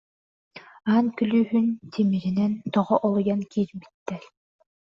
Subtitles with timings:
[0.91, 4.23] Аан күлүүһүн тими- ринэн тоҕо олуйан киирбиттэр